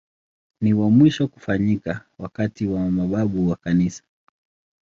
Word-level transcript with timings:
Ni 0.61 0.73
wa 0.73 0.89
mwisho 0.89 1.27
kufanyika 1.27 2.01
wakati 2.19 2.67
wa 2.67 2.91
mababu 2.91 3.49
wa 3.49 3.55
Kanisa. 3.55 4.03